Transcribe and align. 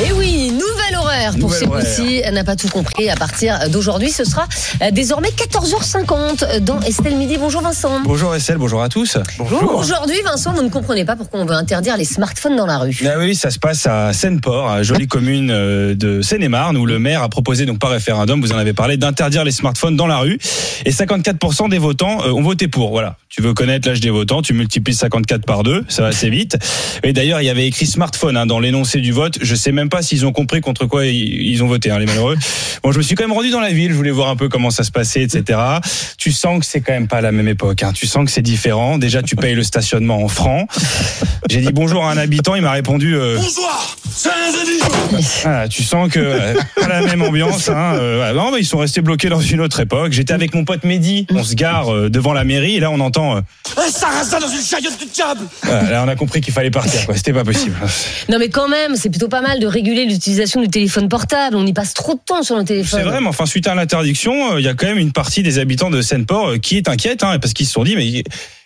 Et 0.00 0.10
oui, 0.12 0.50
nouvel 0.50 0.96
horaire 0.98 1.32
pour 1.32 1.50
Nouvel 1.50 1.68
horaire. 1.68 1.86
Serroussi. 1.86 2.22
Elle 2.24 2.34
n'a 2.34 2.44
pas 2.44 2.56
tout 2.56 2.68
compris. 2.68 3.10
À 3.10 3.14
partir 3.14 3.68
d'aujourd'hui, 3.70 4.10
ce 4.10 4.24
sera 4.24 4.48
euh, 4.80 4.90
désormais 4.90 5.28
14h50 5.28 6.60
dans 6.60 6.80
Estelle 6.80 7.16
Midi. 7.16 7.36
Bonjour 7.38 7.60
Vincent. 7.60 8.00
Bonjour 8.04 8.34
Estelle, 8.34 8.56
bonjour 8.56 8.82
à 8.82 8.88
tous. 8.88 9.18
Aujourd'hui, 9.74 10.16
Vincent, 10.24 10.54
vous 10.54 10.62
ne 10.62 10.70
comprenez 10.70 11.04
pas 11.04 11.14
pourquoi 11.14 11.40
on 11.40 11.44
veut 11.44 11.54
interdire 11.54 11.96
les 11.96 12.06
smartphones 12.06 12.56
dans 12.56 12.66
la 12.66 12.78
rue. 12.78 12.98
Ah 13.04 13.18
oui, 13.18 13.34
ça 13.34 13.50
se 13.50 13.58
passe 13.58 13.86
à 13.86 14.12
Seine-Port, 14.12 14.82
jolie 14.82 15.06
commune 15.06 15.50
euh, 15.50 15.94
de 15.94 16.22
Seine-et-Marne, 16.22 16.76
où 16.78 16.86
le 16.86 16.98
maire 16.98 17.22
a 17.22 17.28
proposé 17.28 17.66
donc 17.66 17.78
par 17.78 17.90
référendum, 17.90 18.40
vous 18.40 18.52
en 18.52 18.58
avez 18.58 18.72
parlé, 18.72 18.96
d'interdire 18.96 19.44
les 19.44 19.52
smartphones 19.52 19.96
dans 19.96 20.06
la 20.06 20.18
rue. 20.18 20.38
Et 20.86 20.90
54% 20.90 21.68
des 21.68 21.78
votants 21.78 22.24
euh, 22.24 22.32
ont 22.32 22.42
voté 22.42 22.66
pour. 22.66 22.90
Voilà. 22.90 23.16
Tu 23.28 23.42
veux 23.42 23.54
connaître 23.54 23.88
l'âge 23.88 24.00
des 24.00 24.10
votants, 24.10 24.42
tu 24.42 24.52
multiplies 24.52 24.94
54 24.94 25.44
par 25.46 25.62
2, 25.62 25.84
ça 25.88 26.02
va 26.02 26.08
assez 26.08 26.28
vite. 26.28 26.56
Et 27.02 27.12
d'ailleurs, 27.12 27.40
il 27.40 27.44
y 27.44 27.50
avait 27.50 27.66
écrit 27.66 27.86
smartphone 27.86 28.36
hein, 28.36 28.46
dans 28.46 28.58
l'énoncé 28.58 29.00
du 29.00 29.12
vote. 29.12 29.38
Je 29.40 29.54
sais 29.54 29.72
même 29.72 29.81
pas 29.88 30.02
s'ils 30.02 30.26
ont 30.26 30.32
compris 30.32 30.60
contre 30.60 30.86
quoi 30.86 31.06
ils, 31.06 31.46
ils 31.46 31.62
ont 31.62 31.66
voté, 31.66 31.90
hein, 31.90 31.98
les 31.98 32.06
malheureux. 32.06 32.36
Bon, 32.82 32.92
je 32.92 32.98
me 32.98 33.02
suis 33.02 33.14
quand 33.14 33.24
même 33.24 33.32
rendu 33.32 33.50
dans 33.50 33.60
la 33.60 33.70
ville, 33.70 33.90
je 33.90 33.96
voulais 33.96 34.10
voir 34.10 34.28
un 34.28 34.36
peu 34.36 34.48
comment 34.48 34.70
ça 34.70 34.82
se 34.84 34.90
passait, 34.90 35.22
etc. 35.22 35.58
Tu 36.18 36.32
sens 36.32 36.60
que 36.60 36.66
c'est 36.66 36.80
quand 36.80 36.92
même 36.92 37.08
pas 37.08 37.20
la 37.20 37.32
même 37.32 37.48
époque. 37.48 37.82
Hein. 37.82 37.92
Tu 37.92 38.06
sens 38.06 38.24
que 38.24 38.30
c'est 38.30 38.42
différent. 38.42 38.98
Déjà, 38.98 39.22
tu 39.22 39.36
payes 39.36 39.54
le 39.54 39.62
stationnement 39.62 40.22
en 40.22 40.28
francs. 40.28 40.68
J'ai 41.50 41.60
dit 41.60 41.72
bonjour 41.72 42.04
à 42.04 42.12
un 42.12 42.16
habitant, 42.16 42.54
il 42.54 42.62
m'a 42.62 42.70
répondu. 42.72 43.16
euh, 43.16 43.36
Bonsoir, 43.36 43.96
c'est 44.14 44.28
un 44.28 44.32
voilà, 45.42 45.68
tu 45.68 45.82
sens 45.82 46.10
que 46.10 46.18
euh, 46.20 46.54
pas 46.76 46.88
la 46.88 47.02
même 47.02 47.22
ambiance. 47.22 47.68
Hein, 47.68 47.94
euh, 47.96 48.32
non, 48.32 48.50
mais 48.52 48.60
ils 48.60 48.64
sont 48.66 48.78
restés 48.78 49.00
bloqués 49.00 49.28
dans 49.28 49.40
une 49.40 49.60
autre 49.60 49.80
époque. 49.80 50.12
J'étais 50.12 50.32
avec 50.32 50.54
mon 50.54 50.64
pote 50.64 50.84
Mehdi. 50.84 51.26
On 51.30 51.42
se 51.42 51.54
gare 51.54 51.92
euh, 51.92 52.08
devant 52.08 52.32
la 52.32 52.44
mairie 52.44 52.76
et 52.76 52.80
là 52.80 52.90
on 52.90 53.00
entend. 53.00 53.36
euh, 53.36 53.40
Un 53.76 53.90
sarrasin 53.90 54.38
dans 54.40 54.48
une 54.48 54.62
chariote 54.62 54.98
de 55.00 55.06
diable. 55.12 55.40
voilà, 55.62 55.90
là 55.90 56.04
on 56.04 56.08
a 56.08 56.16
compris 56.16 56.40
qu'il 56.40 56.52
fallait 56.54 56.70
partir. 56.70 57.04
quoi. 57.06 57.16
C'était 57.16 57.32
pas 57.32 57.44
possible. 57.44 57.74
Non, 58.28 58.38
mais 58.38 58.48
quand 58.48 58.68
même, 58.68 58.94
c'est 58.96 59.10
plutôt 59.10 59.28
pas 59.28 59.40
mal 59.42 59.58
de 59.60 59.66
réguler 59.66 60.04
l'utilisation 60.06 60.60
du 60.62 60.68
téléphone 60.68 61.08
portable. 61.08 61.56
On 61.56 61.66
y 61.66 61.72
passe 61.72 61.92
trop 61.94 62.14
de 62.14 62.20
temps 62.24 62.42
sur 62.42 62.56
le 62.56 62.64
téléphone. 62.64 63.00
C'est 63.00 63.06
vrai, 63.08 63.20
mais 63.20 63.28
enfin 63.28 63.46
suite 63.46 63.66
à 63.66 63.74
l'interdiction, 63.74 64.54
euh, 64.54 64.60
il 64.60 64.64
y 64.64 64.68
a 64.68 64.74
quand 64.74 64.86
même 64.86 64.98
une 64.98 65.12
partie 65.12 65.42
des 65.42 65.58
habitants 65.58 65.90
de 65.90 66.00
Seine-Port 66.00 66.50
euh, 66.50 66.58
qui 66.58 66.76
est 66.76 66.88
inquiète 66.88 67.22
hein, 67.24 67.38
parce 67.40 67.52
qu'ils 67.52 67.66
se 67.66 67.72
sont 67.72 67.84
dit 67.84 67.96
mais 67.96 68.22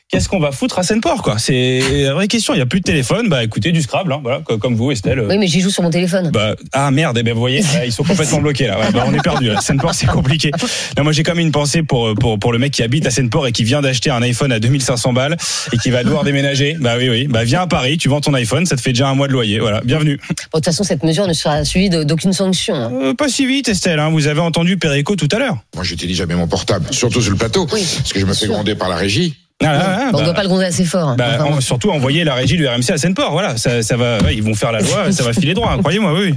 qu'est-ce 0.08 0.28
qu'on 0.28 0.38
va 0.38 0.52
foutre 0.52 0.78
à 0.78 0.82
Seine-Port 0.82 1.22
quoi? 1.22 1.38
C'est 1.38 1.80
la 2.04 2.14
vraie 2.14 2.28
question. 2.28 2.54
Il 2.54 2.58
y 2.58 2.62
a 2.62 2.66
plus 2.66 2.80
de 2.80 2.84
téléphone. 2.84 3.28
Bah 3.28 3.42
écoutez 3.44 3.72
du 3.72 3.82
Scrabble, 3.82 4.12
hein, 4.12 4.20
voilà, 4.22 4.40
co- 4.40 4.58
comme 4.58 4.74
vous 4.76 4.90
Estelle. 4.92 5.20
Oui, 5.28 5.38
mais 5.38 5.46
j'y 5.46 5.60
joue 5.60 5.70
sur 5.70 5.82
mon 5.82 5.90
téléphone. 5.90 6.30
Bah, 6.32 6.54
ah 6.72 6.90
merde, 6.90 7.16
eh 7.18 7.22
ben, 7.22 7.34
vous 7.34 7.40
voyez, 7.40 7.60
là, 7.62 7.84
ils 7.84 7.92
sont 7.92 8.04
complètement 8.04 8.40
bloqués 8.40 8.66
là. 8.66 8.78
Ouais, 8.78 8.92
bah, 8.92 9.04
on 9.06 9.12
est 9.14 9.22
perdu. 9.22 9.50
Seine-Port, 9.60 9.94
c'est 9.94 10.06
compliqué. 10.06 10.50
Non, 10.96 11.04
moi 11.04 11.12
j'ai 11.12 11.22
quand 11.22 11.34
même 11.34 11.44
une 11.46 11.52
pensée 11.52 11.82
pour 11.82 12.14
pour 12.14 12.38
pour 12.38 12.52
le 12.52 12.58
mec 12.58 12.72
qui 12.72 12.82
habite 12.82 13.06
à 13.06 13.10
Seine-Port 13.10 13.46
et 13.46 13.52
qui 13.52 13.64
vient 13.64 13.80
d'acheter 13.82 14.10
un 14.10 14.22
iPhone 14.22 14.52
à 14.52 14.58
2500 14.60 15.12
balles 15.12 15.36
et 15.72 15.78
qui 15.78 15.90
va 15.90 16.04
devoir 16.04 16.24
déménager. 16.24 16.76
Bah 16.80 16.94
oui 16.98 17.08
oui. 17.08 17.26
Bah 17.28 17.44
viens 17.44 17.62
à 17.62 17.66
Paris, 17.66 17.98
tu 17.98 18.08
vends 18.08 18.20
ton 18.20 18.34
iPhone, 18.34 18.66
ça 18.66 18.76
te 18.76 18.80
fait 18.80 18.92
déjà 18.92 19.08
un 19.08 19.14
mois 19.14 19.28
de 19.28 19.32
loyer. 19.32 19.58
Voilà, 19.58 19.80
bienvenue. 19.84 20.18
Bon, 20.18 20.34
de 20.34 20.34
toute 20.54 20.64
façon, 20.66 20.84
cette 20.84 21.02
mesure 21.02 21.26
ne 21.26 21.32
sera 21.32 21.64
suivie 21.64 21.90
d'aucune 21.90 22.32
sanction. 22.32 22.74
hein. 22.74 22.92
Euh, 23.02 23.14
pas 23.14 23.28
si 23.28 23.46
vite 23.46 23.68
Estelle, 23.68 23.98
hein. 23.98 24.10
vous 24.10 24.26
avez 24.26 24.40
entendu 24.40 24.76
Perico 24.76 25.16
tout 25.16 25.28
à 25.32 25.38
l'heure. 25.38 25.56
Moi, 25.74 25.84
j'utilise 25.84 26.16
jamais 26.16 26.34
mon 26.34 26.46
portable, 26.46 26.86
surtout 26.92 27.20
sur 27.20 27.30
le 27.32 27.36
plateau, 27.36 27.66
Oui, 27.72 27.84
parce 27.98 28.12
que 28.12 28.20
je 28.20 28.24
me 28.26 28.34
fais 28.34 28.46
gronder 28.46 28.74
par 28.74 28.88
la 28.88 28.96
régie. 28.96 29.34
Ah, 29.64 29.68
ah, 29.68 29.96
ah, 29.98 30.02
on 30.02 30.06
ne 30.08 30.12
bah, 30.18 30.24
doit 30.24 30.34
pas 30.34 30.42
le 30.42 30.48
gronder 30.48 30.66
assez 30.66 30.84
fort. 30.84 31.08
hein. 31.08 31.14
bah, 31.16 31.38
Enfin, 31.40 31.50
on- 31.56 31.60
surtout 31.62 31.90
envoyer 31.90 32.24
la 32.24 32.34
régie 32.34 32.56
du 32.58 32.66
RMC 32.68 32.90
à 32.90 32.98
Seine-Port. 32.98 33.32
Voilà, 33.32 33.56
ça, 33.56 33.82
ça 33.82 33.96
va, 33.96 34.18
ils 34.30 34.42
vont 34.42 34.54
faire 34.54 34.70
la 34.70 34.80
loi, 34.80 35.10
ça 35.12 35.22
va 35.24 35.32
filer 35.32 35.54
droit. 35.54 35.72
hein, 35.72 35.78
Croyez-moi, 35.78 36.12
oui. 36.12 36.34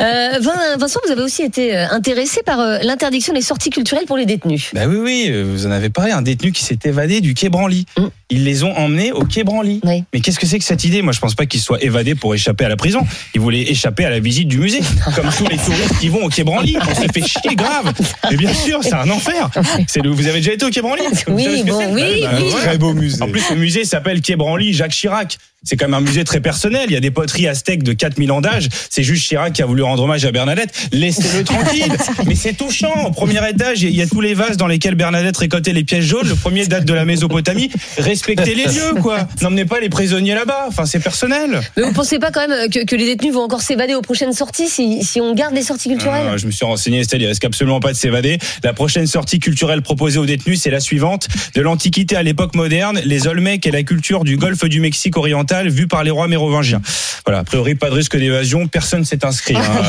Euh, 0.00 0.38
Vin- 0.40 0.76
Vincent, 0.78 1.00
vous 1.06 1.12
avez 1.12 1.22
aussi 1.22 1.42
été 1.42 1.76
euh, 1.76 1.86
intéressé 1.90 2.40
par 2.44 2.60
euh, 2.60 2.78
l'interdiction 2.82 3.32
des 3.32 3.40
sorties 3.42 3.70
culturelles 3.70 4.06
pour 4.06 4.16
les 4.16 4.26
détenus. 4.26 4.70
Bah 4.74 4.82
oui, 4.86 4.96
oui, 4.98 5.42
vous 5.42 5.66
en 5.66 5.70
avez 5.70 5.90
parlé, 5.90 6.12
un 6.12 6.22
détenu 6.22 6.52
qui 6.52 6.62
s'est 6.64 6.78
évadé 6.84 7.20
du 7.20 7.34
quai 7.34 7.48
Branly. 7.48 7.86
Mm. 7.98 8.04
Ils 8.30 8.44
les 8.44 8.64
ont 8.64 8.76
emmenés 8.76 9.12
au 9.12 9.24
quai 9.24 9.44
Branly. 9.44 9.80
Oui. 9.84 10.04
Mais 10.12 10.20
qu'est-ce 10.20 10.38
que 10.38 10.46
c'est 10.46 10.58
que 10.58 10.64
cette 10.64 10.84
idée? 10.84 11.02
Moi, 11.02 11.12
je 11.12 11.20
pense 11.20 11.34
pas 11.34 11.46
qu'ils 11.46 11.60
soient 11.60 11.82
évadés 11.82 12.14
pour 12.14 12.34
échapper 12.34 12.64
à 12.64 12.68
la 12.68 12.76
prison. 12.76 13.00
Ils 13.34 13.40
voulaient 13.40 13.62
échapper 13.70 14.04
à 14.04 14.10
la 14.10 14.18
visite 14.20 14.48
du 14.48 14.58
musée, 14.58 14.80
comme 15.14 15.28
tous 15.36 15.46
les 15.48 15.56
touristes 15.58 15.98
qui 16.00 16.08
vont 16.08 16.24
au 16.24 16.28
quai 16.28 16.42
Branly. 16.44 16.76
On 16.80 16.94
s'est 16.94 17.08
fait 17.12 17.26
chier 17.26 17.54
grave. 17.54 17.92
Mais 18.30 18.36
bien 18.36 18.52
sûr, 18.54 18.80
c'est 18.82 18.94
un 18.94 19.08
enfer. 19.10 19.50
C'est 19.86 20.00
le- 20.02 20.10
Vous 20.10 20.26
avez 20.26 20.38
déjà 20.38 20.52
été 20.52 20.64
au 20.64 20.70
quai 20.70 20.80
Branly? 20.82 21.02
Oui, 21.28 21.62
bon, 21.64 21.78
c'est? 21.80 21.86
oui, 21.92 22.20
Bah, 22.22 22.30
oui. 22.40 22.50
Très 22.50 22.78
beau 22.78 22.92
musée. 22.94 23.22
En 23.22 23.28
plus, 23.28 23.42
le 23.50 23.56
musée 23.56 23.84
s'appelle 23.84 24.20
Quai 24.22 24.36
Branly 24.36 24.72
Jacques 24.72 24.92
Chirac. 24.92 25.38
C'est 25.66 25.76
quand 25.78 25.86
même 25.86 25.94
un 25.94 26.00
musée 26.02 26.24
très 26.24 26.40
personnel. 26.40 26.84
Il 26.88 26.92
y 26.92 26.96
a 26.96 27.00
des 27.00 27.10
poteries 27.10 27.48
aztèques 27.48 27.82
de 27.82 27.94
4000 27.94 28.30
ans 28.32 28.42
d'âge. 28.42 28.68
C'est 28.90 29.02
juste 29.02 29.26
Chirac 29.26 29.52
qui 29.54 29.62
a 29.62 29.66
voulu 29.66 29.73
rendre 29.82 30.02
hommage 30.02 30.24
à 30.24 30.32
Bernadette. 30.32 30.70
Laissez-le 30.92 31.44
tranquille. 31.44 31.92
Mais 32.26 32.34
c'est 32.34 32.54
touchant. 32.54 33.06
Au 33.06 33.10
premier 33.10 33.40
étage, 33.48 33.82
il 33.82 33.94
y 33.94 34.02
a 34.02 34.06
tous 34.06 34.20
les 34.20 34.34
vases 34.34 34.56
dans 34.56 34.66
lesquels 34.66 34.94
Bernadette 34.94 35.36
récoltait 35.36 35.72
les 35.72 35.84
pièces 35.84 36.04
jaunes. 36.04 36.28
Le 36.28 36.34
premier 36.34 36.66
date 36.66 36.84
de 36.84 36.94
la 36.94 37.04
Mésopotamie. 37.04 37.70
Respectez 37.98 38.54
les 38.54 38.64
lieux, 38.66 39.00
quoi. 39.02 39.26
N'emmenez 39.42 39.64
pas 39.64 39.80
les 39.80 39.88
prisonniers 39.88 40.34
là-bas. 40.34 40.66
Enfin, 40.68 40.86
c'est 40.86 41.00
personnel. 41.00 41.60
Mais 41.76 41.82
vous 41.82 41.92
pensez 41.92 42.18
pas 42.18 42.30
quand 42.30 42.46
même 42.46 42.70
que, 42.70 42.84
que 42.84 42.96
les 42.96 43.06
détenus 43.06 43.34
vont 43.34 43.42
encore 43.42 43.62
s'évader 43.62 43.94
aux 43.94 44.02
prochaines 44.02 44.32
sorties 44.32 44.68
si, 44.68 45.02
si 45.04 45.20
on 45.20 45.34
garde 45.34 45.54
les 45.54 45.62
sorties 45.62 45.88
culturelles 45.88 46.26
Ah, 46.32 46.36
je 46.36 46.46
me 46.46 46.50
suis 46.50 46.64
renseigné, 46.64 47.00
Estelle, 47.00 47.22
il 47.22 47.26
risque 47.26 47.44
absolument 47.44 47.80
pas 47.80 47.92
de 47.92 47.96
s'évader. 47.96 48.38
La 48.62 48.72
prochaine 48.72 49.06
sortie 49.06 49.38
culturelle 49.38 49.82
proposée 49.82 50.18
aux 50.18 50.26
détenus, 50.26 50.60
c'est 50.60 50.70
la 50.70 50.80
suivante. 50.80 51.28
De 51.54 51.60
l'Antiquité 51.60 52.16
à 52.16 52.22
l'époque 52.22 52.54
moderne, 52.54 53.00
les 53.04 53.26
Olmecs 53.26 53.66
et 53.66 53.70
la 53.70 53.82
culture 53.82 54.24
du 54.24 54.36
golfe 54.36 54.64
du 54.64 54.80
Mexique 54.80 55.16
oriental 55.16 55.68
vue 55.68 55.86
par 55.86 56.04
les 56.04 56.10
rois 56.10 56.28
mérovingiens. 56.28 56.80
Voilà, 57.26 57.40
a 57.40 57.44
priori, 57.44 57.74
pas 57.74 57.90
de 57.90 57.94
risque 57.94 58.16
d'évasion. 58.16 58.66
Personne 58.66 59.04
s'est 59.04 59.24
inscrit 59.24 59.54
hein, 59.64 59.82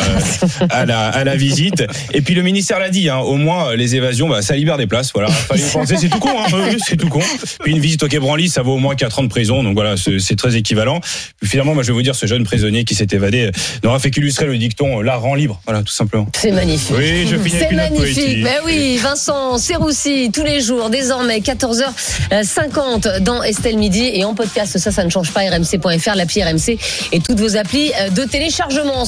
euh, 0.62 0.68
à, 0.69 0.86
la, 0.86 1.08
à 1.08 1.24
la 1.24 1.36
visite. 1.36 1.84
Et 2.13 2.22
puis 2.22 2.36
le 2.36 2.41
ministère 2.41 2.80
l'a 2.80 2.90
dit, 2.90 3.09
hein, 3.09 3.18
au 3.19 3.36
moins 3.36 3.75
les 3.75 3.96
évasions, 3.96 4.30
bah, 4.30 4.41
ça 4.41 4.56
libère 4.56 4.78
des 4.78 4.88
places. 4.88 5.12
Voilà, 5.13 5.30
fallait 5.30 5.62
y 5.62 5.72
penser, 5.72 5.96
c'est 6.00 6.09
tout 6.09 6.19
con. 6.19 6.30
Hein, 6.38 6.78
c'est 6.86 6.97
tout 6.97 7.09
con. 7.09 7.22
Puis 7.62 7.74
une 7.74 7.80
visite 7.80 8.03
au 8.03 8.08
Quai 8.08 8.19
Branly, 8.19 8.50
ça 8.50 8.62
vaut 8.62 8.74
au 8.74 8.80
moins 8.80 8.96
4 8.96 9.19
ans 9.19 9.24
de 9.24 9.28
prison. 9.28 9.64
Donc 9.64 9.74
voilà, 9.74 9.96
c'est 9.97 10.35
très 10.35 10.56
équivalent. 10.56 11.00
Puis 11.40 11.50
finalement, 11.50 11.74
moi, 11.74 11.84
je 11.84 11.88
vais 11.88 11.94
vous 11.94 12.02
dire, 12.02 12.16
ce 12.16 12.25
jeune 12.25 12.44
prisonnier 12.44 12.84
qui 12.84 12.96
s'est 12.96 13.08
évadé 13.12 13.52
n'aura 13.84 14.00
fait 14.00 14.12
qu'illustrer 14.12 14.46
le 14.46 14.58
dicton 14.58 15.00
euh, 15.00 15.03
«la 15.03 15.16
rend 15.16 15.35
libre». 15.35 15.62
Voilà, 15.66 15.81
tout 15.81 15.94
simplement. 15.94 16.28
C'est 16.35 16.52
magnifique. 16.52 16.96
Oui, 16.97 17.28
je 17.28 17.38
finis 17.38 17.56
avec 17.58 17.69
C'est 17.69 17.75
magnifique. 17.75 18.44
Ben 18.44 18.58
oui, 18.66 18.97
Vincent 19.02 19.58
Serroussi, 19.58 20.31
tous 20.34 20.44
les 20.44 20.62
jours, 20.62 20.90
désormais, 20.90 21.40
14h50 21.40 23.19
dans 23.19 23.44
Estelle 23.44 23.78
Midi 23.78 24.09
et 24.14 24.24
en 24.25 24.34
podcast. 24.34 24.78
Ça, 24.78 24.91
ça 24.91 25.03
ne 25.03 25.09
change 25.09 25.31
pas. 25.31 25.41
RMC.fr, 25.41 26.16
l'appli 26.16 26.44
RMC 26.44 26.78
et 27.12 27.19
toutes 27.19 27.40
vos 27.40 27.58
applis 27.58 27.91
de 28.16 28.24
téléchargement. 28.24 29.03